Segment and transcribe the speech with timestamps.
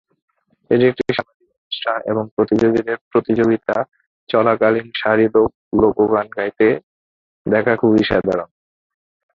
[0.71, 3.75] এটি একটি সামাজিক অনুষ্ঠান এবং প্রতিযোগীদের প্রতিযোগিতা
[4.29, 5.51] চলাকালীন সারি গান,
[5.81, 6.67] লোক গান গাইতে
[7.45, 8.49] দেখা খুবই সাধারণ।